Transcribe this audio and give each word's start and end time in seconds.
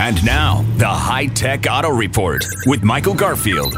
And 0.00 0.24
now, 0.24 0.62
the 0.78 0.88
High 0.88 1.26
Tech 1.26 1.66
Auto 1.70 1.90
Report 1.90 2.42
with 2.64 2.82
Michael 2.82 3.12
Garfield. 3.12 3.76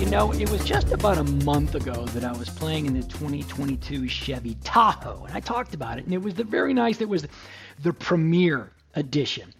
You 0.00 0.06
know, 0.06 0.32
it 0.32 0.50
was 0.50 0.64
just 0.64 0.92
about 0.92 1.18
a 1.18 1.24
month 1.44 1.74
ago 1.74 2.06
that 2.06 2.24
I 2.24 2.32
was 2.32 2.48
playing 2.48 2.86
in 2.86 2.94
the 2.94 3.02
2022 3.02 4.08
Chevy 4.08 4.56
Tahoe, 4.64 5.26
and 5.26 5.36
I 5.36 5.40
talked 5.40 5.74
about 5.74 5.98
it, 5.98 6.06
and 6.06 6.14
it 6.14 6.22
was 6.22 6.32
the 6.32 6.44
very 6.44 6.72
nice. 6.72 7.02
It 7.02 7.08
was 7.10 7.26
the 7.82 7.92
Premier 7.92 8.72
Edition. 8.94 9.52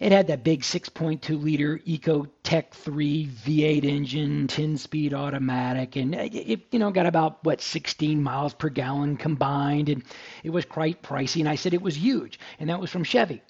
It 0.00 0.12
had 0.12 0.28
that 0.28 0.44
big 0.44 0.62
6.2 0.62 1.42
liter 1.42 1.78
EcoTec 1.86 2.70
3 2.70 3.26
V8 3.44 3.84
engine, 3.84 4.46
10 4.46 4.78
speed 4.78 5.12
automatic, 5.12 5.96
and 5.96 6.14
it, 6.14 6.62
you 6.72 6.78
know, 6.78 6.90
got 6.90 7.04
about, 7.04 7.44
what, 7.44 7.60
16 7.60 8.22
miles 8.22 8.54
per 8.54 8.70
gallon 8.70 9.18
combined. 9.18 9.90
And 9.90 10.04
it 10.42 10.50
was 10.50 10.64
quite 10.64 11.02
pricey. 11.02 11.40
And 11.40 11.50
I 11.50 11.56
said 11.56 11.74
it 11.74 11.82
was 11.82 11.96
huge. 11.96 12.40
And 12.58 12.70
that 12.70 12.80
was 12.80 12.90
from 12.90 13.04
Chevy. 13.04 13.42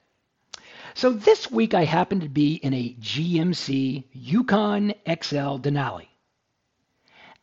So 0.96 1.10
this 1.10 1.50
week 1.50 1.74
I 1.74 1.84
happened 1.84 2.22
to 2.22 2.28
be 2.28 2.54
in 2.54 2.72
a 2.72 2.94
GMC 3.00 4.04
Yukon 4.12 4.94
XL 5.08 5.58
Denali. 5.58 6.06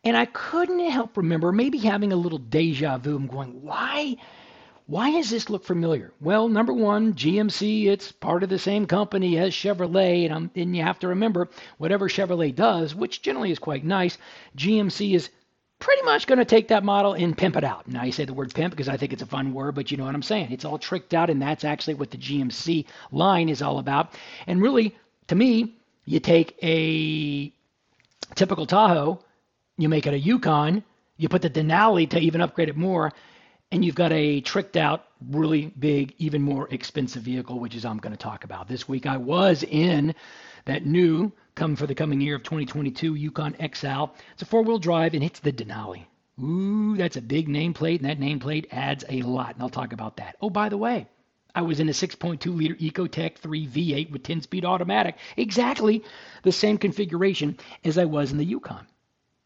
And 0.02 0.16
I 0.16 0.24
couldn't 0.24 0.90
help 0.90 1.18
remember 1.18 1.52
maybe 1.52 1.76
having 1.78 2.12
a 2.12 2.16
little 2.16 2.38
deja 2.38 2.96
vu. 2.96 3.14
I'm 3.14 3.26
going, 3.26 3.62
why? 3.62 4.16
Why 4.86 5.12
does 5.12 5.28
this 5.28 5.50
look 5.50 5.64
familiar? 5.64 6.14
Well, 6.18 6.48
number 6.48 6.72
one, 6.72 7.12
GMC, 7.12 7.86
it's 7.86 8.10
part 8.10 8.42
of 8.42 8.48
the 8.48 8.58
same 8.58 8.86
company 8.86 9.38
as 9.38 9.52
Chevrolet, 9.52 10.30
and, 10.30 10.50
and 10.56 10.74
you 10.74 10.82
have 10.82 10.98
to 11.00 11.08
remember 11.08 11.50
whatever 11.76 12.08
Chevrolet 12.08 12.54
does, 12.54 12.94
which 12.94 13.20
generally 13.20 13.52
is 13.52 13.58
quite 13.58 13.84
nice, 13.84 14.16
GMC 14.56 15.14
is 15.14 15.30
pretty 15.82 16.02
much 16.02 16.28
going 16.28 16.38
to 16.38 16.44
take 16.44 16.68
that 16.68 16.84
model 16.84 17.14
and 17.14 17.36
pimp 17.36 17.56
it 17.56 17.64
out. 17.64 17.88
Now, 17.88 18.04
you 18.04 18.12
say 18.12 18.24
the 18.24 18.32
word 18.32 18.54
pimp 18.54 18.70
because 18.70 18.88
I 18.88 18.96
think 18.96 19.12
it's 19.12 19.22
a 19.22 19.26
fun 19.26 19.52
word, 19.52 19.74
but 19.74 19.90
you 19.90 19.96
know 19.96 20.04
what 20.04 20.14
I'm 20.14 20.22
saying. 20.22 20.52
It's 20.52 20.64
all 20.64 20.78
tricked 20.78 21.12
out, 21.12 21.28
and 21.28 21.42
that's 21.42 21.64
actually 21.64 21.94
what 21.94 22.12
the 22.12 22.18
GMC 22.18 22.86
line 23.10 23.48
is 23.48 23.62
all 23.62 23.80
about. 23.80 24.14
And 24.46 24.62
really, 24.62 24.94
to 25.26 25.34
me, 25.34 25.74
you 26.04 26.20
take 26.20 26.56
a 26.62 27.52
typical 28.36 28.64
Tahoe, 28.64 29.18
you 29.76 29.88
make 29.88 30.06
it 30.06 30.14
a 30.14 30.18
Yukon, 30.18 30.84
you 31.16 31.28
put 31.28 31.42
the 31.42 31.50
Denali 31.50 32.08
to 32.10 32.20
even 32.20 32.40
upgrade 32.40 32.68
it 32.68 32.76
more, 32.76 33.12
and 33.72 33.84
you've 33.84 33.96
got 33.96 34.12
a 34.12 34.40
tricked 34.40 34.76
out, 34.76 35.06
really 35.30 35.72
big, 35.80 36.14
even 36.18 36.42
more 36.42 36.68
expensive 36.70 37.24
vehicle, 37.24 37.58
which 37.58 37.74
is 37.74 37.84
I'm 37.84 37.98
going 37.98 38.14
to 38.14 38.22
talk 38.22 38.44
about. 38.44 38.68
This 38.68 38.88
week 38.88 39.06
I 39.06 39.16
was 39.16 39.64
in 39.64 40.14
that 40.64 40.86
new, 40.86 41.32
come 41.54 41.76
for 41.76 41.86
the 41.86 41.94
coming 41.94 42.20
year 42.20 42.36
of 42.36 42.42
2022, 42.42 43.14
Yukon 43.14 43.54
XL. 43.54 44.04
It's 44.32 44.42
a 44.42 44.46
four 44.46 44.62
wheel 44.62 44.78
drive 44.78 45.14
and 45.14 45.22
it's 45.22 45.40
the 45.40 45.52
Denali. 45.52 46.06
Ooh, 46.42 46.96
that's 46.96 47.16
a 47.16 47.22
big 47.22 47.48
nameplate, 47.48 48.00
and 48.00 48.06
that 48.06 48.18
nameplate 48.18 48.66
adds 48.72 49.04
a 49.08 49.22
lot, 49.22 49.54
and 49.54 49.62
I'll 49.62 49.68
talk 49.68 49.92
about 49.92 50.16
that. 50.16 50.36
Oh, 50.40 50.48
by 50.48 50.70
the 50.70 50.78
way, 50.78 51.06
I 51.54 51.62
was 51.62 51.78
in 51.78 51.88
a 51.88 51.92
6.2 51.92 52.56
liter 52.56 52.74
Ecotec 52.74 53.36
3 53.36 53.66
V8 53.66 54.10
with 54.10 54.22
10 54.22 54.40
speed 54.40 54.64
automatic, 54.64 55.16
exactly 55.36 56.02
the 56.42 56.52
same 56.52 56.78
configuration 56.78 57.58
as 57.84 57.98
I 57.98 58.06
was 58.06 58.32
in 58.32 58.38
the 58.38 58.44
Yukon. 58.44 58.86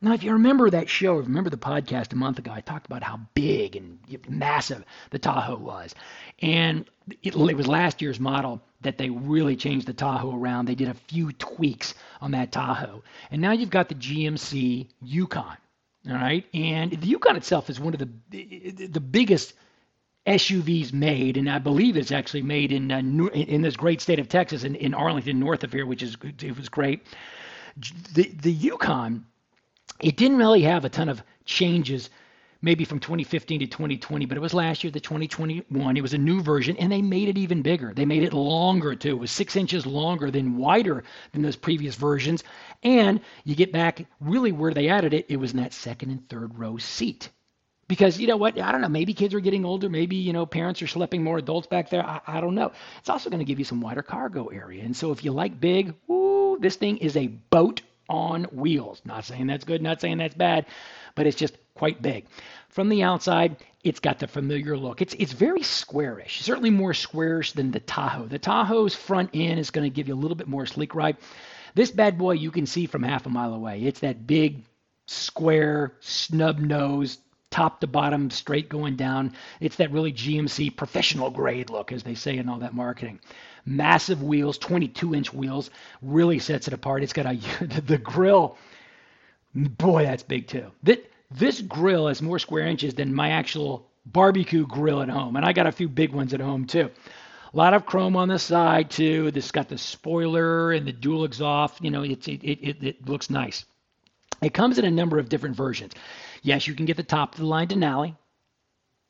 Now, 0.01 0.13
if 0.13 0.23
you 0.23 0.33
remember 0.33 0.71
that 0.71 0.89
show, 0.89 1.15
remember 1.15 1.51
the 1.51 1.57
podcast 1.57 2.13
a 2.13 2.17
month 2.17 2.39
ago, 2.39 2.53
I 2.53 2.61
talked 2.61 2.87
about 2.87 3.03
how 3.03 3.19
big 3.35 3.77
and 3.77 3.99
massive 4.29 4.85
the 5.11 5.19
Tahoe 5.19 5.57
was. 5.57 5.95
And 6.41 6.89
it, 7.23 7.35
was 7.35 7.67
last 7.67 8.03
year's 8.03 8.19
model 8.21 8.63
that 8.81 8.99
they 8.99 9.11
really 9.11 9.57
changed 9.57 9.87
the 9.87 9.93
Tahoe 9.93 10.35
around. 10.37 10.67
They 10.67 10.75
did 10.75 10.89
a 10.89 10.95
few 10.95 11.33
tweaks 11.33 11.95
on 12.21 12.33
that 12.33 12.53
Tahoe. 12.53 13.03
And 13.31 13.41
now 13.41 13.53
you've 13.53 13.71
got 13.71 13.89
the 13.89 13.95
GMC 13.95 14.89
Yukon. 15.03 15.57
All 16.09 16.15
right. 16.15 16.45
And 16.55 16.93
the 16.93 17.07
Yukon 17.07 17.37
itself 17.37 17.71
is 17.71 17.81
one 17.81 17.95
of 17.95 18.01
the, 18.01 18.87
the 18.87 19.01
biggest 19.01 19.55
SUVs 20.27 20.93
made, 20.93 21.37
and 21.37 21.49
I 21.49 21.59
believe 21.59 21.97
it's 21.97 22.11
actually 22.11 22.43
made 22.43 22.73
in 22.73 22.91
uh, 22.91 22.99
in 22.99 23.63
this 23.63 23.77
great 23.77 24.01
state 24.01 24.19
of 24.19 24.29
Texas, 24.29 24.65
in, 24.65 24.75
in 24.75 24.93
Arlington, 24.93 25.39
north 25.39 25.63
of 25.63 25.73
here, 25.73 25.87
which 25.87 26.03
is 26.03 26.17
it 26.43 26.57
was 26.57 26.69
great. 26.69 27.07
The 28.15 28.25
the 28.25 28.51
Yukon 28.51 29.25
it 30.01 30.17
didn't 30.17 30.39
really 30.39 30.63
have 30.63 30.85
a 30.85 30.89
ton 30.89 31.09
of 31.09 31.23
changes 31.45 32.11
maybe 32.63 32.85
from 32.85 33.01
2015 33.01 33.61
to 33.61 33.67
2020, 33.67 34.27
but 34.27 34.37
it 34.37 34.41
was 34.41 34.55
last 34.55 34.85
year, 34.85 34.91
the 34.91 35.01
2021. 35.01 35.97
It 35.97 36.01
was 36.01 36.15
a 36.15 36.19
new 36.19 36.43
version, 36.43 36.77
and 36.77 36.91
they 36.91 37.03
made 37.03 37.29
it 37.29 37.39
even 37.39 37.63
bigger. 37.63 37.93
They 37.95 38.05
made 38.05 38.23
it 38.23 38.33
longer 38.33 38.95
too. 38.95 39.11
It 39.11 39.21
was 39.21 39.31
six 39.31 39.57
inches 39.57 39.87
longer, 39.87 40.31
than 40.31 40.57
wider 40.57 41.05
than 41.33 41.43
those 41.43 41.57
previous 41.57 41.95
versions. 41.95 42.45
And 42.83 43.21
you 43.45 43.55
get 43.55 43.73
back 43.73 44.07
really 44.21 44.53
where 44.53 44.75
they 44.75 44.89
added 44.89 45.15
it, 45.15 45.27
it 45.29 45.37
was 45.37 45.53
in 45.53 45.59
that 45.59 45.73
second 45.73 46.11
and 46.11 46.29
third 46.29 46.59
row 46.59 46.77
seat. 46.79 47.31
Because 47.89 48.19
you 48.19 48.27
know 48.27 48.37
what? 48.37 48.59
I 48.61 48.73
don't 48.73 48.81
know. 48.81 48.89
Maybe 48.89 49.15
kids 49.15 49.33
are 49.35 49.41
getting 49.41 49.65
older. 49.65 49.89
Maybe 49.89 50.17
you 50.17 50.33
know 50.33 50.45
parents 50.45 50.83
are 50.83 50.87
schlepping 50.87 51.23
more 51.23 51.39
adults 51.39 51.69
back 51.69 51.89
there. 51.89 52.05
I, 52.05 52.21
I 52.27 52.41
don't 52.41 52.57
know. 52.57 52.73
It's 52.99 53.09
also 53.09 53.31
going 53.31 53.39
to 53.39 53.45
give 53.45 53.61
you 53.61 53.65
some 53.65 53.81
wider 53.81 54.03
cargo 54.03 54.47
area. 54.47 54.85
And 54.85 54.97
so 54.97 55.13
if 55.13 55.25
you 55.25 55.31
like 55.31 55.61
big, 55.61 55.95
ooh, 56.11 56.59
this 56.61 56.77
thing 56.77 56.97
is 56.99 57.17
a 57.17 57.29
boat 57.29 57.83
on 58.09 58.45
wheels. 58.45 59.03
Not 59.05 59.25
saying 59.25 59.47
that's 59.47 59.65
good, 59.65 59.83
not 59.83 60.01
saying 60.01 60.19
that's 60.19 60.35
bad, 60.35 60.67
but 61.15 61.27
it's 61.27 61.37
just 61.37 61.57
quite 61.77 62.03
big. 62.03 62.27
From 62.69 62.89
the 62.89 63.03
outside, 63.03 63.57
it's 63.85 64.01
got 64.01 64.19
the 64.19 64.27
familiar 64.27 64.77
look. 64.77 65.01
It's 65.01 65.15
it's 65.15 65.33
very 65.33 65.63
squarish, 65.63 66.43
certainly 66.43 66.71
more 66.71 66.93
squarish 66.93 67.53
than 67.53 67.71
the 67.71 67.81
Tahoe. 67.81 68.27
The 68.27 68.39
Tahoe's 68.39 68.95
front 68.95 69.31
end 69.35 69.61
is 69.61 69.71
going 69.71 69.89
to 69.89 69.95
give 69.95 70.09
you 70.09 70.15
a 70.15 70.23
little 70.23 70.37
bit 70.37 70.49
more 70.49 70.67
sleek 70.67 70.95
ride. 70.95 71.17
This 71.75 71.91
bad 71.91 72.19
boy 72.19 72.33
you 72.33 72.51
can 72.51 72.67
see 72.67 72.87
from 72.87 73.03
half 73.03 73.27
a 73.27 73.31
mile 73.31 73.55
away. 73.55 73.83
It's 73.83 74.01
that 74.01 74.27
big, 74.27 74.65
square, 75.07 75.93
snub 76.01 76.59
nose, 76.59 77.19
top 77.51 77.81
to 77.81 77.87
bottom, 77.87 78.31
straight 78.31 78.69
going 78.69 78.97
down. 78.97 79.33
It's 79.61 79.77
that 79.77 79.93
really 79.93 80.13
GMC 80.13 80.77
professional 80.77 81.31
grade 81.31 81.71
look, 81.71 81.93
as 81.93 82.03
they 82.03 82.15
say 82.15 82.39
in 82.39 82.49
all 82.49 82.59
that 82.59 82.75
marketing 82.75 83.21
massive 83.67 84.23
wheels, 84.23 84.57
22 84.59 85.15
inch 85.15 85.35
wheels, 85.35 85.71
really 86.01 86.39
sets 86.39 86.69
it 86.69 86.75
apart. 86.75 87.03
It's 87.03 87.13
got 87.13 87.27
a 87.27 87.35
the 87.87 87.99
grill. 87.99 88.57
Boy, 89.55 90.05
that's 90.05 90.23
big 90.23 90.47
too. 90.47 90.71
This, 90.83 90.99
this 91.31 91.61
grill 91.61 92.09
has 92.09 92.23
more 92.23 92.39
square 92.39 92.67
inches 92.67 92.95
than 92.95 93.15
my 93.15 93.31
actual 93.31 93.91
barbecue 94.05 94.67
grill 94.67 95.03
at 95.03 95.09
home, 95.09 95.37
and 95.37 95.45
I 95.45 95.53
got 95.53 95.67
a 95.67 95.73
few 95.73 95.89
big 95.89 96.13
ones 96.13 96.35
at 96.35 96.41
home 96.41 96.67
too. 96.67 96.91
A 97.53 97.57
lot 97.57 97.75
of 97.75 97.87
chrome 97.87 98.17
on 98.17 98.29
the 98.29 98.39
side 98.39 98.91
too. 98.91 99.31
This 99.31 99.51
got 99.51 99.69
the 99.69 99.79
spoiler 99.79 100.73
and 100.73 100.87
the 100.87 100.93
dual 100.93 101.25
exhaust. 101.25 101.83
You 101.83 101.91
know, 101.91 102.03
it, 102.03 102.27
it, 102.29 102.43
it, 102.45 102.83
it 102.83 103.09
looks 103.09 103.31
nice. 103.31 103.65
It 104.43 104.53
comes 104.53 104.79
in 104.79 104.85
a 104.85 104.91
number 104.91 105.19
of 105.19 105.29
different 105.29 105.57
versions. 105.57 105.93
Yes, 106.43 106.67
you 106.67 106.75
can 106.75 106.87
get 106.87 106.97
the 106.97 107.03
top 107.03 107.35
of 107.35 107.41
the 107.41 107.47
line 107.47 107.69
Denali, 107.69 108.15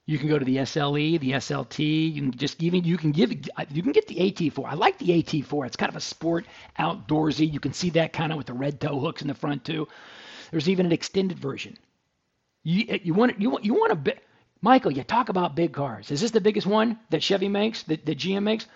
you 0.09 0.19
can 0.19 0.29
go 0.29 0.39
to 0.39 0.45
the 0.45 0.59
SLE, 0.59 1.19
the 1.19 1.33
SLT. 1.33 2.15
You 2.15 2.23
can 2.23 2.31
just 2.31 2.63
even 2.63 2.85
you 2.85 2.97
can 2.97 3.11
give 3.11 3.33
you 3.33 3.83
can 3.83 3.93
get 3.93 4.07
the 4.07 4.15
AT4. 4.15 4.65
I 4.65 4.75
like 4.75 4.99
the 4.99 5.09
AT4. 5.09 5.67
It's 5.67 5.77
kind 5.77 5.91
of 5.91 5.97
a 5.97 6.01
sport, 6.01 6.47
outdoorsy. 6.79 7.53
You 7.53 7.59
can 7.59 7.73
see 7.73 7.91
that 7.91 8.13
kind 8.13 8.31
of 8.31 8.39
with 8.39 8.47
the 8.47 8.53
red 8.53 8.81
tow 8.81 9.01
hooks 9.01 9.23
in 9.23 9.29
the 9.29 9.35
front 9.35 9.65
too. 9.65 9.89
There's 10.53 10.69
even 10.69 10.87
an 10.87 10.93
extended 10.93 11.41
version. 11.41 11.77
You 12.67 12.99
you 13.05 13.15
want 13.15 13.41
you 13.41 13.49
want 13.49 13.65
you 13.65 13.75
want 13.75 13.93
a 13.93 13.97
bit. 13.97 14.25
Michael, 14.61 14.91
you 14.91 15.05
talk 15.05 15.29
about 15.29 15.55
big 15.55 15.73
cars. 15.73 16.11
Is 16.11 16.21
this 16.21 16.33
the 16.33 16.41
biggest 16.41 16.67
one 16.67 16.99
that 17.11 17.23
Chevy 17.23 17.47
makes? 17.49 17.85
That, 17.85 18.05
that 18.07 18.19
GM 18.19 18.43
makes? 18.43 18.67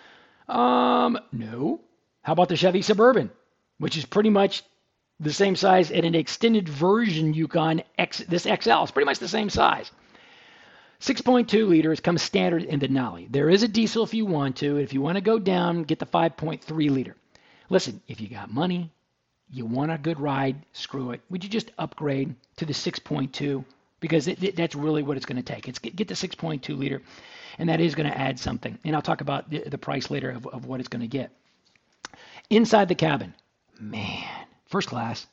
Um, 0.48 1.18
no. 1.32 1.80
How 2.22 2.34
about 2.34 2.48
the 2.48 2.56
Chevy 2.56 2.82
Suburban, 2.82 3.32
which 3.78 3.96
is 3.96 4.04
pretty 4.04 4.30
much 4.30 4.62
the 5.18 5.32
same 5.32 5.56
size 5.56 5.90
and 5.90 6.06
an 6.06 6.14
extended 6.14 6.68
version 6.68 7.34
Yukon 7.34 7.82
X. 7.98 8.18
This 8.28 8.44
XL 8.44 8.84
is 8.84 8.92
pretty 8.92 9.06
much 9.06 9.18
the 9.18 9.26
same 9.26 9.50
size. 9.50 9.90
6.2 11.00 11.66
liters 11.66 11.98
comes 11.98 12.22
standard 12.22 12.62
in 12.62 12.78
the 12.78 12.86
Denali. 12.86 13.26
There 13.32 13.50
is 13.50 13.64
a 13.64 13.68
diesel 13.68 14.04
if 14.04 14.14
you 14.14 14.24
want 14.24 14.58
to. 14.58 14.76
If 14.76 14.92
you 14.92 15.00
want 15.00 15.16
to 15.16 15.20
go 15.20 15.40
down, 15.40 15.82
get 15.82 15.98
the 15.98 16.06
5.3 16.06 16.90
liter. 16.90 17.16
Listen, 17.68 18.00
if 18.06 18.20
you 18.20 18.28
got 18.28 18.54
money, 18.54 18.92
you 19.50 19.66
want 19.66 19.90
a 19.90 19.98
good 19.98 20.20
ride, 20.20 20.64
screw 20.72 21.10
it. 21.10 21.22
Would 21.28 21.42
you 21.42 21.50
just 21.50 21.72
upgrade 21.76 22.36
to 22.58 22.64
the 22.64 22.72
6.2? 22.72 23.64
Because 24.00 24.28
it, 24.28 24.42
it, 24.42 24.56
that's 24.56 24.74
really 24.74 25.02
what 25.02 25.16
it's 25.16 25.26
going 25.26 25.42
to 25.42 25.54
take. 25.54 25.68
It's 25.68 25.78
get, 25.78 25.94
get 25.94 26.08
the 26.08 26.14
6.2 26.14 26.76
liter, 26.76 27.02
and 27.58 27.68
that 27.68 27.80
is 27.80 27.94
going 27.94 28.10
to 28.10 28.18
add 28.18 28.38
something. 28.38 28.78
And 28.84 28.96
I'll 28.96 29.02
talk 29.02 29.20
about 29.20 29.50
the, 29.50 29.60
the 29.68 29.78
price 29.78 30.10
later 30.10 30.30
of, 30.30 30.46
of 30.46 30.66
what 30.66 30.80
it's 30.80 30.88
going 30.88 31.02
to 31.02 31.08
get. 31.08 31.30
Inside 32.48 32.88
the 32.88 32.94
cabin, 32.94 33.34
man, 33.78 34.24
first 34.66 34.88
class, 34.88 35.26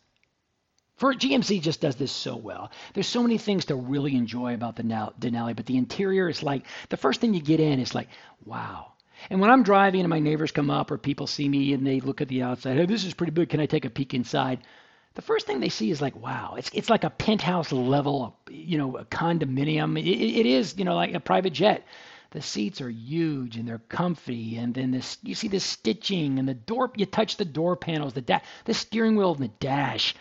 for 0.97 1.13
GMC 1.13 1.61
just 1.61 1.79
does 1.79 1.95
this 1.95 2.11
so 2.11 2.35
well. 2.35 2.71
There's 2.93 3.07
so 3.07 3.21
many 3.21 3.37
things 3.37 3.65
to 3.65 3.75
really 3.75 4.15
enjoy 4.15 4.55
about 4.55 4.75
the 4.75 4.83
Denali, 4.83 5.55
but 5.55 5.67
the 5.67 5.77
interior 5.77 6.27
is 6.27 6.41
like 6.41 6.65
the 6.89 6.97
first 6.97 7.21
thing 7.21 7.33
you 7.33 7.41
get 7.41 7.59
in 7.59 7.79
is 7.79 7.93
like, 7.93 8.09
wow. 8.45 8.93
And 9.29 9.39
when 9.39 9.49
I'm 9.49 9.63
driving 9.63 10.01
and 10.01 10.09
my 10.09 10.19
neighbors 10.19 10.51
come 10.51 10.69
up 10.69 10.89
or 10.89 10.97
people 10.97 11.27
see 11.27 11.47
me 11.47 11.73
and 11.73 11.85
they 11.85 11.99
look 11.99 12.21
at 12.21 12.27
the 12.27 12.43
outside, 12.43 12.77
hey, 12.77 12.85
this 12.85 13.05
is 13.05 13.13
pretty 13.13 13.31
big. 13.31 13.49
Can 13.49 13.59
I 13.59 13.67
take 13.67 13.85
a 13.85 13.89
peek 13.91 14.13
inside? 14.13 14.59
The 15.17 15.23
first 15.23 15.47
thing 15.47 15.59
they 15.59 15.69
see 15.69 15.91
is 15.91 16.01
like, 16.01 16.15
wow, 16.15 16.55
it's 16.57 16.69
it's 16.73 16.89
like 16.89 17.03
a 17.03 17.09
penthouse 17.09 17.71
level, 17.71 18.37
you 18.49 18.77
know, 18.77 18.97
a 18.97 19.05
condominium. 19.05 19.99
it, 19.99 20.07
it 20.07 20.45
is, 20.45 20.77
you 20.77 20.85
know, 20.85 20.95
like 20.95 21.13
a 21.13 21.19
private 21.19 21.53
jet. 21.53 21.83
The 22.31 22.41
seats 22.41 22.81
are 22.81 22.89
huge 22.89 23.57
and 23.57 23.67
they're 23.67 23.81
comfy, 23.89 24.57
and 24.57 24.73
then 24.73 24.91
this 24.91 25.17
you 25.23 25.33
see 25.33 25.47
the 25.47 25.59
stitching 25.59 26.39
and 26.39 26.47
the 26.47 26.53
door. 26.53 26.91
You 26.95 27.05
touch 27.05 27.37
the 27.37 27.45
door 27.45 27.75
panels, 27.75 28.13
the 28.13 28.21
da- 28.21 28.41
the 28.65 28.73
steering 28.73 29.15
wheel 29.15 29.33
and 29.33 29.43
the 29.43 29.51
dash 29.59 30.13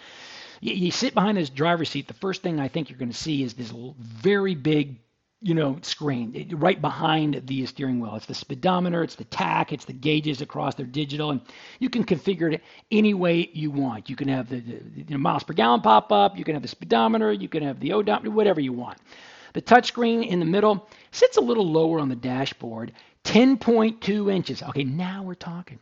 you, 0.61 0.75
you 0.75 0.91
sit 0.91 1.15
behind 1.15 1.37
this 1.37 1.51
driver's 1.51 1.91
seat, 1.91 2.09
the 2.09 2.15
first 2.15 2.43
thing 2.43 2.61
I 2.61 2.69
think 2.69 2.91
you're 2.91 2.99
going 2.99 3.11
to 3.11 3.17
see 3.17 3.43
is 3.43 3.55
this 3.55 3.73
very 3.99 4.55
big 4.55 4.99
you 5.47 5.55
know, 5.55 5.79
screen 5.83 6.51
right 6.57 6.83
behind 6.83 7.41
the 7.47 7.65
steering 7.67 8.01
wheel. 8.01 8.17
It's 8.17 8.27
the 8.27 8.35
speedometer, 8.35 9.05
it's 9.05 9.15
the 9.15 9.25
tach, 9.25 9.73
it's 9.73 9.85
the 9.85 9.93
gauges 9.93 10.41
across. 10.41 10.75
They're 10.75 10.87
digital, 10.87 11.31
and 11.31 11.41
you 11.79 11.89
can 11.89 12.03
configure 12.03 12.53
it 12.53 12.63
any 12.91 13.15
way 13.15 13.49
you 13.53 13.71
want. 13.71 14.11
You 14.11 14.17
can 14.17 14.27
have 14.27 14.49
the, 14.49 14.59
the 14.59 14.81
you 14.97 15.05
know, 15.11 15.19
miles 15.19 15.45
per 15.45 15.55
gallon 15.55 15.83
pop 15.83 16.11
up. 16.11 16.37
You 16.37 16.43
can 16.43 16.55
have 16.55 16.63
the 16.63 16.69
speedometer. 16.69 17.33
You 17.33 17.49
can 17.49 17.63
have 17.63 17.79
the 17.79 17.93
odometer, 17.93 18.33
whatever 18.33 18.61
you 18.61 18.73
want. 18.73 18.99
The 19.53 19.63
touchscreen 19.63 20.27
in 20.27 20.41
the 20.41 20.47
middle 20.47 20.89
sits 21.13 21.37
a 21.37 21.41
little 21.41 21.71
lower 21.71 22.01
on 22.01 22.09
the 22.09 22.17
dashboard, 22.17 22.93
10.2 23.23 24.33
inches. 24.35 24.65
Okay, 24.65 24.83
now 24.83 25.23
we're 25.23 25.35
talking. 25.37 25.79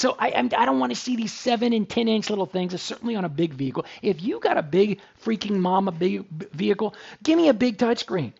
So 0.00 0.16
I, 0.18 0.28
I 0.56 0.64
don't 0.64 0.78
want 0.78 0.92
to 0.92 0.98
see 0.98 1.14
these 1.14 1.30
seven 1.30 1.74
and 1.74 1.86
ten 1.86 2.08
inch 2.08 2.30
little 2.30 2.46
things, 2.46 2.80
certainly 2.80 3.16
on 3.16 3.26
a 3.26 3.28
big 3.28 3.52
vehicle. 3.52 3.84
If 4.00 4.22
you 4.22 4.40
got 4.40 4.56
a 4.56 4.62
big 4.62 4.98
freaking 5.22 5.58
mama 5.58 5.92
big 5.92 6.26
vehicle, 6.52 6.94
give 7.22 7.36
me 7.36 7.50
a 7.50 7.52
big 7.52 7.76
touchscreen. 7.76 8.32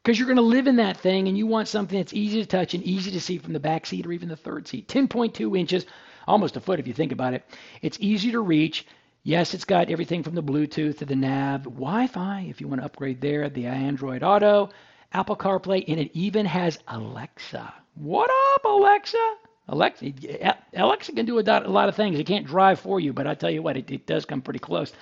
Because 0.00 0.20
you're 0.20 0.28
going 0.28 0.36
to 0.36 0.42
live 0.42 0.68
in 0.68 0.76
that 0.76 0.98
thing 0.98 1.26
and 1.26 1.36
you 1.36 1.48
want 1.48 1.66
something 1.66 1.98
that's 1.98 2.14
easy 2.14 2.40
to 2.40 2.46
touch 2.46 2.74
and 2.74 2.84
easy 2.84 3.10
to 3.10 3.20
see 3.20 3.38
from 3.38 3.54
the 3.54 3.58
back 3.58 3.86
seat 3.86 4.06
or 4.06 4.12
even 4.12 4.28
the 4.28 4.36
third 4.36 4.68
seat. 4.68 4.86
10.2 4.86 5.58
inches, 5.58 5.84
almost 6.28 6.56
a 6.56 6.60
foot 6.60 6.78
if 6.78 6.86
you 6.86 6.92
think 6.92 7.10
about 7.10 7.34
it. 7.34 7.44
It's 7.82 7.98
easy 7.98 8.30
to 8.30 8.40
reach. 8.40 8.86
Yes, 9.24 9.52
it's 9.52 9.64
got 9.64 9.90
everything 9.90 10.22
from 10.22 10.36
the 10.36 10.44
Bluetooth 10.44 10.98
to 10.98 11.04
the 11.04 11.16
nav, 11.16 11.64
Wi 11.64 12.06
Fi 12.06 12.46
if 12.48 12.60
you 12.60 12.68
want 12.68 12.82
to 12.82 12.84
upgrade 12.84 13.20
there, 13.20 13.48
the 13.48 13.66
Android 13.66 14.22
Auto, 14.22 14.70
Apple 15.10 15.34
CarPlay, 15.34 15.82
and 15.88 15.98
it 15.98 16.12
even 16.14 16.46
has 16.46 16.78
Alexa. 16.86 17.74
What 17.96 18.30
up, 18.54 18.64
Alexa? 18.64 19.34
Alexa, 19.66 21.12
can 21.12 21.26
do 21.26 21.38
a 21.38 21.42
lot 21.42 21.88
of 21.88 21.96
things. 21.96 22.18
It 22.18 22.26
can't 22.26 22.46
drive 22.46 22.80
for 22.80 23.00
you, 23.00 23.12
but 23.12 23.26
I 23.26 23.34
tell 23.34 23.50
you 23.50 23.62
what, 23.62 23.76
it, 23.76 23.90
it 23.90 24.06
does 24.06 24.24
come 24.24 24.42
pretty 24.42 24.58
close 24.58 24.92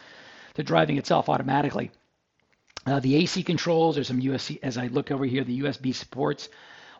to 0.54 0.62
driving 0.62 0.98
itself 0.98 1.28
automatically. 1.28 1.90
Uh, 2.86 3.00
the 3.00 3.16
AC 3.16 3.42
controls, 3.42 3.94
there's 3.94 4.08
some 4.08 4.20
USB, 4.20 4.58
as 4.62 4.76
I 4.76 4.88
look 4.88 5.10
over 5.10 5.24
here, 5.24 5.44
the 5.44 5.60
USB 5.62 5.94
supports. 5.94 6.48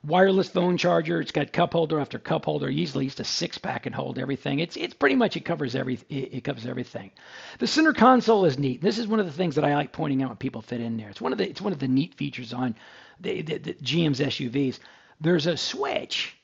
Wireless 0.05 0.49
phone 0.49 0.77
charger, 0.77 1.21
it's 1.21 1.31
got 1.31 1.53
cup 1.53 1.73
holder 1.73 2.01
after 2.01 2.19
cup 2.19 2.45
holder, 2.45 2.69
easily 2.69 3.05
used 3.05 3.21
a 3.21 3.25
six 3.25 3.57
pack 3.57 3.87
and 3.87 3.95
hold 3.95 4.19
everything. 4.19 4.59
It's 4.59 4.77
it's 4.77 4.95
pretty 4.95 5.15
much 5.15 5.37
it 5.37 5.45
covers 5.45 5.77
every 5.77 5.95
it, 6.09 6.35
it 6.35 6.45
covers 6.45 6.67
everything. 6.67 7.13
The 7.61 7.69
center 7.69 7.93
console 7.93 8.45
is 8.45 8.59
neat. 8.59 8.81
This 8.81 8.99
is 8.99 9.07
one 9.07 9.21
of 9.21 9.27
the 9.27 9.33
things 9.33 9.55
that 9.55 9.65
I 9.65 9.77
like 9.77 9.93
pointing 9.93 10.21
out 10.21 10.31
when 10.31 10.39
people 10.39 10.61
fit 10.61 10.81
in 10.81 10.97
there. 10.97 11.09
It's 11.09 11.21
one 11.21 11.31
of 11.31 11.39
the 11.39 11.49
it's 11.49 11.61
one 11.61 11.73
of 11.73 11.79
the 11.79 11.87
neat 11.87 12.15
features 12.15 12.53
on 12.53 12.75
the, 13.21 13.43
the, 13.43 13.59
the 13.59 13.75
GM's 13.75 14.19
SUVs. 14.19 14.81
There's 15.21 15.47
a 15.47 15.57
switch 15.57 16.37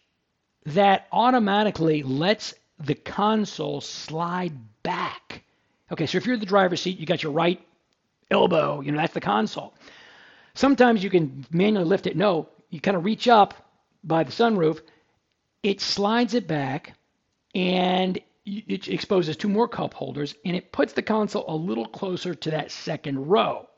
that 0.74 1.06
automatically 1.12 2.02
lets 2.02 2.54
the 2.80 2.94
console 2.94 3.80
slide 3.80 4.52
back. 4.82 5.42
Okay, 5.90 6.06
so 6.06 6.18
if 6.18 6.26
you're 6.26 6.36
the 6.36 6.46
driver's 6.46 6.82
seat, 6.82 6.98
you 6.98 7.06
got 7.06 7.22
your 7.22 7.32
right 7.32 7.60
elbow, 8.30 8.80
you 8.80 8.92
know, 8.92 8.98
that's 8.98 9.14
the 9.14 9.20
console. 9.20 9.74
Sometimes 10.54 11.02
you 11.02 11.10
can 11.10 11.46
manually 11.50 11.86
lift 11.86 12.06
it. 12.06 12.16
No, 12.16 12.48
you 12.70 12.80
kind 12.80 12.96
of 12.96 13.04
reach 13.04 13.28
up 13.28 13.54
by 14.04 14.22
the 14.22 14.32
sunroof, 14.32 14.80
it 15.62 15.80
slides 15.80 16.34
it 16.34 16.46
back, 16.46 16.94
and 17.54 18.20
it 18.44 18.88
exposes 18.88 19.36
two 19.36 19.48
more 19.48 19.68
cup 19.68 19.94
holders, 19.94 20.34
and 20.44 20.54
it 20.54 20.72
puts 20.72 20.92
the 20.92 21.02
console 21.02 21.44
a 21.48 21.54
little 21.54 21.86
closer 21.86 22.34
to 22.34 22.50
that 22.50 22.70
second 22.70 23.28
row. 23.28 23.68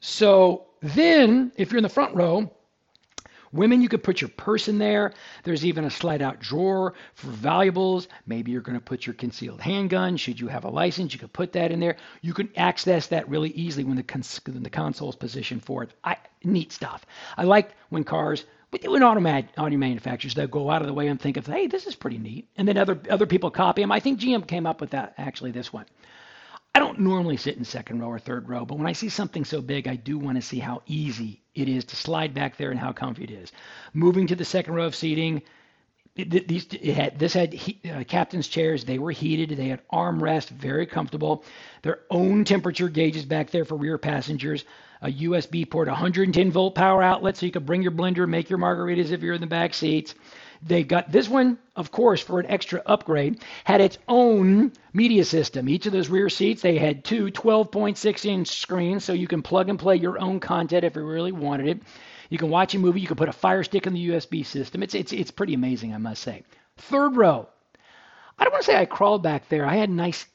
So 0.00 0.66
then, 0.80 1.52
if 1.56 1.70
you're 1.70 1.78
in 1.78 1.82
the 1.82 1.88
front 1.88 2.14
row, 2.14 2.50
Women, 3.52 3.82
you 3.82 3.88
could 3.88 4.02
put 4.02 4.20
your 4.20 4.30
purse 4.30 4.68
in 4.68 4.78
there. 4.78 5.12
There's 5.44 5.64
even 5.64 5.84
a 5.84 5.90
slide 5.90 6.22
out 6.22 6.40
drawer 6.40 6.94
for 7.14 7.28
valuables. 7.28 8.08
Maybe 8.26 8.52
you're 8.52 8.60
going 8.60 8.78
to 8.78 8.84
put 8.84 9.06
your 9.06 9.14
concealed 9.14 9.60
handgun. 9.60 10.16
Should 10.16 10.40
you 10.40 10.48
have 10.48 10.64
a 10.64 10.70
license, 10.70 11.12
you 11.12 11.18
could 11.18 11.32
put 11.32 11.52
that 11.52 11.70
in 11.70 11.80
there. 11.80 11.96
You 12.20 12.34
can 12.34 12.50
access 12.56 13.08
that 13.08 13.28
really 13.28 13.50
easily 13.50 13.84
when 13.84 13.96
the, 13.96 14.02
cons- 14.02 14.40
when 14.46 14.62
the 14.62 14.70
console 14.70 15.10
is 15.10 15.16
positioned 15.16 15.64
for 15.64 15.82
it. 15.82 15.90
I, 16.04 16.16
neat 16.44 16.72
stuff. 16.72 17.06
I 17.36 17.44
like 17.44 17.70
when 17.88 18.04
cars, 18.04 18.44
when 18.84 19.02
automatic 19.02 19.46
auto 19.56 19.76
manufacturers, 19.76 20.34
they'll 20.34 20.46
go 20.46 20.70
out 20.70 20.82
of 20.82 20.88
the 20.88 20.94
way 20.94 21.08
and 21.08 21.20
think 21.20 21.36
of, 21.36 21.46
hey, 21.46 21.66
this 21.66 21.86
is 21.86 21.94
pretty 21.94 22.18
neat. 22.18 22.48
And 22.56 22.68
then 22.68 22.76
other, 22.76 23.00
other 23.08 23.26
people 23.26 23.50
copy 23.50 23.82
them. 23.82 23.92
I 23.92 24.00
think 24.00 24.20
GM 24.20 24.46
came 24.46 24.66
up 24.66 24.80
with 24.80 24.90
that, 24.90 25.14
actually, 25.16 25.52
this 25.52 25.72
one. 25.72 25.86
I 26.78 26.80
don't 26.80 27.00
normally 27.00 27.36
sit 27.36 27.56
in 27.56 27.64
second 27.64 27.98
row 27.98 28.06
or 28.06 28.20
third 28.20 28.48
row, 28.48 28.64
but 28.64 28.78
when 28.78 28.86
I 28.86 28.92
see 28.92 29.08
something 29.08 29.44
so 29.44 29.60
big, 29.60 29.88
I 29.88 29.96
do 29.96 30.16
want 30.16 30.36
to 30.36 30.42
see 30.42 30.60
how 30.60 30.82
easy 30.86 31.42
it 31.52 31.68
is 31.68 31.84
to 31.86 31.96
slide 31.96 32.34
back 32.34 32.56
there 32.56 32.70
and 32.70 32.78
how 32.78 32.92
comfy 32.92 33.24
it 33.24 33.32
is. 33.32 33.50
Moving 33.94 34.28
to 34.28 34.36
the 34.36 34.44
second 34.44 34.74
row 34.74 34.84
of 34.84 34.94
seating, 34.94 35.42
it, 36.14 36.46
these 36.46 36.68
it 36.70 36.94
had 36.94 37.18
this 37.18 37.32
had 37.32 37.52
he, 37.52 37.80
uh, 37.90 38.04
captain's 38.04 38.46
chairs. 38.46 38.84
They 38.84 39.00
were 39.00 39.10
heated. 39.10 39.58
They 39.58 39.66
had 39.66 39.82
armrest, 39.92 40.50
very 40.50 40.86
comfortable. 40.86 41.42
Their 41.82 42.02
own 42.12 42.44
temperature 42.44 42.88
gauges 42.88 43.24
back 43.24 43.50
there 43.50 43.64
for 43.64 43.76
rear 43.76 43.98
passengers. 43.98 44.64
A 45.02 45.10
USB 45.10 45.68
port, 45.68 45.88
110 45.88 46.52
volt 46.52 46.76
power 46.76 47.02
outlet, 47.02 47.36
so 47.36 47.44
you 47.44 47.50
could 47.50 47.66
bring 47.66 47.82
your 47.82 47.90
blender, 47.90 48.28
make 48.28 48.48
your 48.48 48.60
margaritas 48.60 49.10
if 49.10 49.20
you're 49.20 49.34
in 49.34 49.40
the 49.40 49.48
back 49.48 49.74
seats. 49.74 50.14
They 50.62 50.82
got 50.82 51.12
this 51.12 51.28
one, 51.28 51.58
of 51.76 51.92
course, 51.92 52.20
for 52.20 52.40
an 52.40 52.46
extra 52.46 52.82
upgrade, 52.84 53.42
had 53.64 53.80
its 53.80 53.98
own 54.08 54.72
media 54.92 55.24
system. 55.24 55.68
Each 55.68 55.86
of 55.86 55.92
those 55.92 56.08
rear 56.08 56.28
seats, 56.28 56.62
they 56.62 56.78
had 56.78 57.04
two 57.04 57.26
12.6 57.26 58.24
inch 58.24 58.48
screens, 58.48 59.04
so 59.04 59.12
you 59.12 59.28
can 59.28 59.42
plug 59.42 59.68
and 59.68 59.78
play 59.78 59.96
your 59.96 60.18
own 60.18 60.40
content 60.40 60.84
if 60.84 60.96
you 60.96 61.04
really 61.04 61.32
wanted 61.32 61.68
it. 61.68 61.82
You 62.28 62.38
can 62.38 62.50
watch 62.50 62.74
a 62.74 62.78
movie. 62.78 63.00
You 63.00 63.06
can 63.06 63.16
put 63.16 63.28
a 63.28 63.32
Fire 63.32 63.62
Stick 63.62 63.86
in 63.86 63.94
the 63.94 64.10
USB 64.10 64.44
system. 64.44 64.82
It's 64.82 64.94
it's 64.94 65.12
it's 65.12 65.30
pretty 65.30 65.54
amazing, 65.54 65.94
I 65.94 65.98
must 65.98 66.22
say. 66.22 66.44
Third 66.76 67.16
row. 67.16 67.48
I 68.38 68.44
don't 68.44 68.52
want 68.52 68.64
to 68.64 68.70
say 68.70 68.76
I 68.76 68.84
crawled 68.84 69.22
back 69.22 69.48
there. 69.48 69.64
I 69.64 69.76
had 69.76 69.90
nice. 69.90 70.26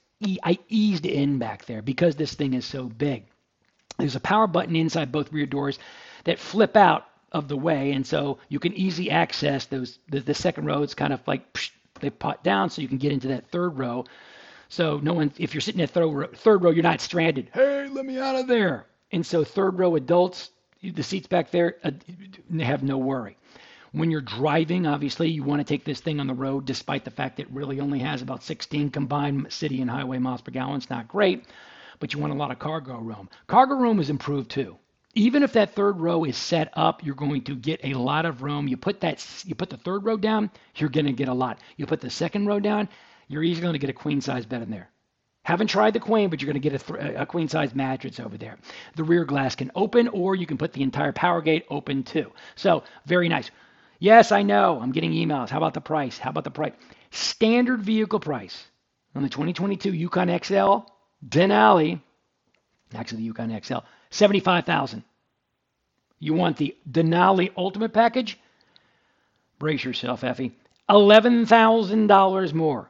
I 0.41 0.57
eased 0.69 1.05
in 1.05 1.37
back 1.37 1.65
there 1.65 1.81
because 1.81 2.15
this 2.15 2.33
thing 2.33 2.53
is 2.53 2.65
so 2.65 2.85
big. 2.85 3.25
There's 3.97 4.15
a 4.15 4.21
power 4.21 4.47
button 4.47 4.75
inside 4.75 5.11
both 5.11 5.33
rear 5.33 5.45
doors 5.45 5.77
that 6.23 6.39
flip 6.39 6.75
out 6.75 7.05
of 7.33 7.47
the 7.47 7.57
way, 7.57 7.91
and 7.91 8.05
so 8.05 8.37
you 8.47 8.59
can 8.59 8.73
easily 8.73 9.09
access 9.09 9.65
those. 9.65 9.99
The, 10.09 10.19
the 10.19 10.33
second 10.33 10.65
row 10.65 10.83
is 10.83 10.93
kind 10.93 11.11
of 11.11 11.21
like 11.27 11.51
psh, 11.53 11.71
they 11.99 12.09
pot 12.09 12.43
down, 12.43 12.69
so 12.69 12.81
you 12.81 12.87
can 12.87 12.97
get 12.97 13.11
into 13.11 13.29
that 13.29 13.47
third 13.47 13.77
row. 13.77 14.05
So 14.69 14.99
no 14.99 15.13
one, 15.13 15.31
if 15.37 15.53
you're 15.53 15.61
sitting 15.61 15.81
at 15.81 15.89
third 15.89 16.07
row, 16.07 16.27
third 16.33 16.63
row, 16.63 16.71
you're 16.71 16.83
not 16.83 17.01
stranded. 17.01 17.49
Hey, 17.53 17.87
let 17.89 18.05
me 18.05 18.19
out 18.19 18.35
of 18.35 18.47
there. 18.47 18.85
And 19.11 19.25
so 19.25 19.43
third 19.43 19.77
row 19.79 19.95
adults, 19.95 20.51
the 20.81 21.03
seats 21.03 21.27
back 21.27 21.51
there, 21.51 21.77
uh, 21.83 21.91
have 22.59 22.83
no 22.83 22.97
worry. 22.97 23.37
When 23.91 24.09
you're 24.09 24.21
driving, 24.21 24.87
obviously, 24.87 25.29
you 25.29 25.43
want 25.43 25.59
to 25.59 25.63
take 25.63 25.85
this 25.85 25.99
thing 25.99 26.19
on 26.19 26.25
the 26.25 26.33
road, 26.33 26.65
despite 26.65 27.05
the 27.05 27.11
fact 27.11 27.39
it 27.39 27.51
really 27.51 27.79
only 27.79 27.99
has 27.99 28.23
about 28.23 28.41
16 28.41 28.89
combined 28.89 29.53
city 29.53 29.81
and 29.81 29.89
highway 29.89 30.17
miles 30.17 30.41
per 30.41 30.51
gallon. 30.51 30.77
It's 30.77 30.89
not 30.89 31.07
great, 31.07 31.45
but 31.99 32.11
you 32.13 32.19
want 32.19 32.33
a 32.33 32.35
lot 32.35 32.49
of 32.49 32.57
cargo 32.57 32.97
room. 32.97 33.29
Cargo 33.45 33.75
room 33.75 33.99
is 33.99 34.09
improved 34.09 34.49
too 34.49 34.77
even 35.15 35.43
if 35.43 35.53
that 35.53 35.75
third 35.75 35.99
row 35.99 36.23
is 36.23 36.37
set 36.37 36.69
up, 36.73 37.03
you're 37.03 37.15
going 37.15 37.43
to 37.43 37.55
get 37.55 37.81
a 37.83 37.93
lot 37.93 38.25
of 38.25 38.41
room. 38.41 38.67
You 38.67 38.77
put 38.77 39.01
that, 39.01 39.25
you 39.45 39.55
put 39.55 39.69
the 39.69 39.77
third 39.77 40.05
row 40.05 40.17
down, 40.17 40.49
you're 40.75 40.89
going 40.89 41.05
to 41.05 41.13
get 41.13 41.27
a 41.27 41.33
lot. 41.33 41.59
You 41.77 41.85
put 41.85 42.01
the 42.01 42.09
second 42.09 42.47
row 42.47 42.59
down, 42.59 42.89
you're 43.27 43.43
easily 43.43 43.61
going 43.61 43.73
to 43.73 43.79
get 43.79 43.89
a 43.89 43.93
queen 43.93 44.21
size 44.21 44.45
bed 44.45 44.61
in 44.63 44.71
there. 44.71 44.89
Haven't 45.43 45.67
tried 45.67 45.93
the 45.93 45.99
queen, 45.99 46.29
but 46.29 46.41
you're 46.41 46.51
going 46.51 46.61
to 46.61 46.69
get 46.69 46.81
a, 46.81 46.93
th- 46.93 47.15
a 47.17 47.25
queen 47.25 47.49
size 47.49 47.75
mattress 47.75 48.19
over 48.19 48.37
there. 48.37 48.57
The 48.95 49.03
rear 49.03 49.25
glass 49.25 49.55
can 49.55 49.71
open, 49.75 50.07
or 50.07 50.35
you 50.35 50.45
can 50.45 50.57
put 50.57 50.73
the 50.73 50.81
entire 50.83 51.11
power 51.11 51.41
gate 51.41 51.65
open 51.69 52.03
too. 52.03 52.31
So 52.55 52.83
very 53.05 53.27
nice. 53.27 53.51
Yes, 53.99 54.31
I 54.31 54.41
know. 54.41 54.79
I'm 54.81 54.91
getting 54.91 55.11
emails. 55.11 55.49
How 55.49 55.57
about 55.57 55.73
the 55.73 55.81
price? 55.81 56.17
How 56.17 56.29
about 56.29 56.45
the 56.45 56.51
price? 56.51 56.73
Standard 57.11 57.81
vehicle 57.81 58.19
price 58.19 58.67
on 59.15 59.21
the 59.21 59.29
2022 59.29 59.93
Yukon 59.93 60.39
XL 60.43 60.79
Denali, 61.27 62.01
actually 62.93 63.19
the 63.19 63.23
Yukon 63.23 63.61
XL, 63.63 63.79
75,000. 64.13 65.03
You 66.19 66.33
want 66.33 66.57
the 66.57 66.75
Denali 66.89 67.51
Ultimate 67.57 67.93
Package? 67.93 68.39
Brace 69.59 69.83
yourself, 69.83 70.23
Effie. 70.23 70.55
$11,000 70.89 72.53
more. 72.53 72.89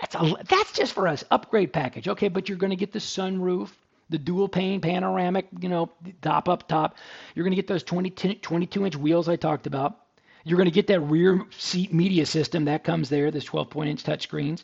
That's 0.00 0.14
a, 0.14 0.34
that's 0.48 0.72
just 0.72 0.92
for 0.92 1.08
us 1.08 1.24
upgrade 1.30 1.72
package. 1.72 2.08
Okay, 2.08 2.28
but 2.28 2.48
you're 2.48 2.58
going 2.58 2.70
to 2.70 2.76
get 2.76 2.92
the 2.92 2.98
sunroof, 2.98 3.70
the 4.10 4.18
dual 4.18 4.48
pane 4.48 4.80
panoramic, 4.80 5.48
you 5.60 5.68
know, 5.68 5.90
top 6.22 6.48
up 6.48 6.68
top. 6.68 6.96
You're 7.34 7.44
going 7.44 7.52
to 7.52 7.56
get 7.56 7.66
those 7.66 7.82
20, 7.82 8.10
22 8.10 8.84
inch 8.84 8.96
wheels 8.96 9.28
I 9.28 9.36
talked 9.36 9.66
about. 9.66 9.98
You're 10.44 10.58
going 10.58 10.68
to 10.68 10.74
get 10.74 10.86
that 10.88 11.00
rear 11.00 11.44
seat 11.56 11.92
media 11.92 12.26
system 12.26 12.66
that 12.66 12.84
comes 12.84 13.08
there, 13.08 13.30
this 13.30 13.44
12 13.44 13.70
point 13.70 13.90
inch 13.90 14.04
touchscreens. 14.04 14.62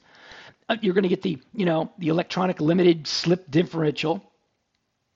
Uh, 0.69 0.77
you're 0.81 0.95
going 0.95 1.03
to 1.03 1.09
get 1.09 1.23
the, 1.23 1.39
you 1.53 1.65
know, 1.65 1.91
the 1.99 2.09
electronic 2.09 2.61
limited 2.61 3.07
slip 3.07 3.51
differential. 3.51 4.23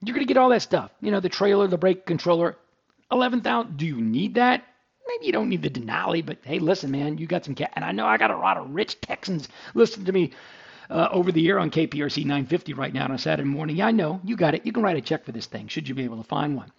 You're 0.02 0.14
going 0.14 0.26
to 0.26 0.32
get 0.32 0.38
all 0.38 0.50
that 0.50 0.62
stuff. 0.62 0.90
You 1.00 1.10
know, 1.10 1.20
the 1.20 1.28
trailer, 1.28 1.66
the 1.66 1.78
brake 1.78 2.06
controller. 2.06 2.56
11,000. 3.10 3.76
Do 3.76 3.86
you 3.86 4.00
need 4.00 4.34
that? 4.34 4.64
Maybe 5.08 5.26
you 5.26 5.32
don't 5.32 5.48
need 5.48 5.62
the 5.62 5.70
Denali, 5.70 6.24
but 6.24 6.38
hey, 6.42 6.58
listen, 6.58 6.90
man, 6.90 7.16
you 7.18 7.26
got 7.26 7.44
some 7.44 7.54
cat. 7.54 7.72
And 7.74 7.84
I 7.84 7.92
know 7.92 8.06
I 8.06 8.18
got 8.18 8.30
a 8.30 8.36
lot 8.36 8.58
of 8.58 8.70
rich 8.70 9.00
Texans 9.00 9.48
listening 9.74 10.06
to 10.06 10.12
me 10.12 10.32
uh, 10.90 11.08
over 11.10 11.32
the 11.32 11.40
year 11.40 11.58
on 11.58 11.70
KPRC 11.70 12.24
950 12.24 12.74
right 12.74 12.92
now 12.92 13.04
on 13.04 13.12
a 13.12 13.18
Saturday 13.18 13.48
morning. 13.48 13.76
Yeah, 13.76 13.86
I 13.86 13.92
know. 13.92 14.20
You 14.24 14.36
got 14.36 14.54
it. 14.54 14.66
You 14.66 14.72
can 14.72 14.82
write 14.82 14.98
a 14.98 15.00
check 15.00 15.24
for 15.24 15.32
this 15.32 15.46
thing, 15.46 15.68
should 15.68 15.88
you 15.88 15.94
be 15.94 16.04
able 16.04 16.18
to 16.18 16.28
find 16.28 16.56
one. 16.56 16.70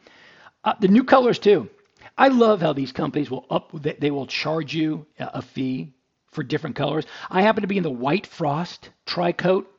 Uh, 0.63 0.75
the 0.79 0.88
new 0.88 1.03
colors, 1.03 1.39
too. 1.39 1.69
I 2.17 2.27
love 2.27 2.61
how 2.61 2.73
these 2.73 2.91
companies 2.91 3.31
will 3.31 3.45
up, 3.49 3.71
they 3.81 4.11
will 4.11 4.27
charge 4.27 4.73
you 4.73 5.05
a 5.17 5.41
fee 5.41 5.93
for 6.31 6.43
different 6.43 6.75
colors. 6.75 7.05
I 7.29 7.41
happen 7.41 7.61
to 7.61 7.67
be 7.67 7.77
in 7.77 7.83
the 7.83 7.89
white 7.89 8.27
frost 8.27 8.89
tri 9.05 9.31
coat. 9.31 9.71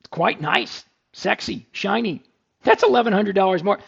It's 0.00 0.08
quite 0.08 0.40
nice, 0.40 0.84
sexy, 1.12 1.66
shiny. 1.72 2.22
That's 2.64 2.82
$1,100 2.82 3.62
more. 3.62 3.78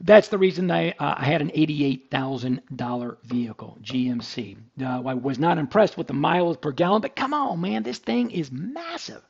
That's 0.00 0.28
the 0.28 0.38
reason 0.38 0.70
I, 0.70 0.90
uh, 0.90 1.14
I 1.18 1.24
had 1.24 1.40
an 1.40 1.50
$88,000 1.50 3.16
vehicle, 3.24 3.78
GMC. 3.82 4.56
Uh, 4.80 5.02
I 5.06 5.14
was 5.14 5.38
not 5.38 5.58
impressed 5.58 5.96
with 5.96 6.06
the 6.06 6.14
miles 6.14 6.58
per 6.58 6.72
gallon, 6.72 7.00
but 7.00 7.16
come 7.16 7.32
on, 7.32 7.60
man, 7.60 7.82
this 7.82 7.98
thing 7.98 8.30
is 8.30 8.52
massive. 8.52 9.22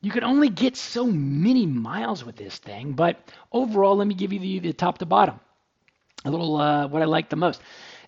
You 0.00 0.10
can 0.10 0.24
only 0.24 0.48
get 0.48 0.76
so 0.76 1.06
many 1.06 1.66
miles 1.66 2.24
with 2.24 2.36
this 2.36 2.56
thing, 2.58 2.92
but 2.92 3.18
overall, 3.52 3.96
let 3.96 4.06
me 4.06 4.14
give 4.14 4.32
you 4.32 4.38
the, 4.38 4.58
the 4.60 4.72
top 4.72 4.98
to 4.98 5.06
bottom. 5.06 5.40
A 6.24 6.30
little 6.30 6.56
uh, 6.56 6.88
what 6.88 7.02
I 7.02 7.06
like 7.06 7.28
the 7.28 7.36
most. 7.36 7.60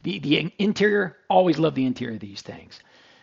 The, 0.05 0.19
the 0.21 0.53
interior, 0.59 1.17
always 1.29 1.59
love 1.59 1.75
the 1.75 1.87
interior 1.87 2.15
of 2.15 2.21
these 2.21 2.41
things. 2.43 2.81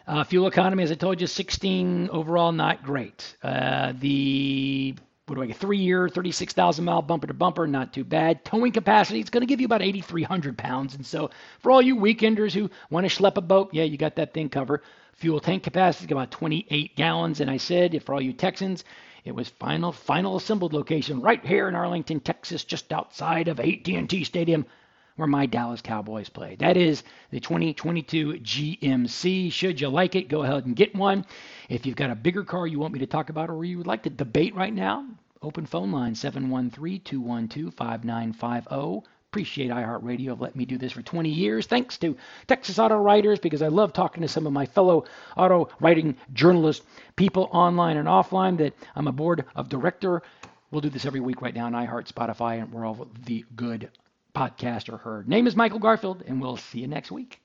Uh, 0.07 0.23
fuel 0.23 0.47
economy, 0.47 0.83
as 0.83 0.91
I 0.91 0.95
told 0.95 1.19
you, 1.19 1.27
16 1.27 2.09
overall, 2.11 2.51
not 2.51 2.83
great. 2.83 3.35
Uh, 3.41 3.93
the 3.99 4.95
what 5.27 5.35
do 5.35 5.41
I 5.41 5.47
get? 5.47 5.57
Three 5.57 5.79
year, 5.79 6.07
36,000 6.07 6.85
mile 6.85 7.01
bumper 7.01 7.25
to 7.25 7.33
bumper, 7.33 7.65
not 7.65 7.93
too 7.93 8.03
bad. 8.03 8.45
Towing 8.45 8.71
capacity, 8.71 9.19
it's 9.19 9.31
going 9.31 9.41
to 9.41 9.47
give 9.47 9.59
you 9.59 9.65
about 9.65 9.81
8,300 9.81 10.55
pounds. 10.55 10.93
And 10.93 11.05
so, 11.05 11.31
for 11.59 11.71
all 11.71 11.81
you 11.81 11.95
weekenders 11.95 12.53
who 12.53 12.69
want 12.91 13.09
to 13.09 13.15
schlep 13.15 13.37
a 13.37 13.41
boat, 13.41 13.69
yeah, 13.73 13.83
you 13.83 13.97
got 13.97 14.15
that 14.17 14.33
thing 14.33 14.49
covered. 14.49 14.81
Fuel 15.13 15.39
tank 15.39 15.63
capacity, 15.63 16.13
about 16.13 16.29
28 16.29 16.95
gallons. 16.95 17.39
And 17.39 17.49
I 17.49 17.57
said, 17.57 18.03
for 18.03 18.13
all 18.13 18.21
you 18.21 18.33
Texans, 18.33 18.83
it 19.23 19.33
was 19.33 19.49
final, 19.49 19.91
final 19.91 20.35
assembled 20.35 20.73
location 20.73 21.21
right 21.21 21.43
here 21.43 21.67
in 21.67 21.75
Arlington, 21.75 22.19
Texas, 22.19 22.63
just 22.63 22.93
outside 22.93 23.47
of 23.47 23.59
AT&T 23.59 24.23
Stadium 24.25 24.65
where 25.15 25.27
my 25.27 25.45
Dallas 25.45 25.81
Cowboys 25.81 26.29
play. 26.29 26.55
That 26.55 26.75
is 26.75 27.03
the 27.31 27.39
2022 27.39 28.33
GMC. 28.33 29.51
Should 29.51 29.79
you 29.79 29.87
like 29.87 30.15
it, 30.15 30.27
go 30.27 30.43
ahead 30.43 30.65
and 30.65 30.75
get 30.75 30.93
one. 30.93 31.25
If 31.69 31.85
you've 31.85 31.95
got 31.95 32.11
a 32.11 32.15
bigger 32.15 32.43
car 32.43 32.67
you 32.67 32.79
want 32.79 32.93
me 32.93 32.99
to 32.99 33.05
talk 33.07 33.29
about 33.29 33.49
or 33.49 33.63
you 33.63 33.77
would 33.77 33.87
like 33.87 34.03
to 34.03 34.09
debate 34.09 34.55
right 34.55 34.73
now, 34.73 35.05
open 35.41 35.65
phone 35.65 35.91
line 35.91 36.15
713 36.15 37.01
212 37.01 37.73
5950. 37.73 39.09
Appreciate 39.31 39.69
iHeartRadio 39.69 40.31
of 40.31 40.41
let 40.41 40.55
me 40.55 40.65
do 40.65 40.77
this 40.77 40.93
for 40.93 41.01
20 41.01 41.29
years. 41.29 41.65
Thanks 41.65 41.97
to 41.97 42.15
Texas 42.47 42.79
Auto 42.79 42.97
Writers 42.97 43.39
because 43.39 43.61
I 43.61 43.67
love 43.67 43.91
talking 43.91 44.21
to 44.21 44.29
some 44.29 44.47
of 44.47 44.53
my 44.53 44.65
fellow 44.65 45.05
auto 45.35 45.69
writing 45.81 46.15
journalist 46.33 46.83
people 47.17 47.49
online 47.51 47.97
and 47.97 48.07
offline 48.07 48.57
that 48.59 48.73
I'm 48.95 49.07
a 49.07 49.11
board 49.11 49.43
of 49.55 49.67
director. 49.67 50.21
We'll 50.71 50.81
do 50.81 50.89
this 50.89 51.05
every 51.05 51.19
week 51.19 51.41
right 51.41 51.53
now 51.53 51.65
on 51.65 51.73
iHeart, 51.73 52.11
Spotify, 52.11 52.61
and 52.61 52.71
where 52.71 52.85
all 52.85 53.07
the 53.25 53.43
good 53.57 53.89
podcaster 54.35 54.99
heard. 54.99 55.27
Name 55.27 55.47
is 55.47 55.55
Michael 55.55 55.79
Garfield, 55.79 56.23
and 56.27 56.41
we'll 56.41 56.57
see 56.57 56.79
you 56.79 56.87
next 56.87 57.11
week. 57.11 57.39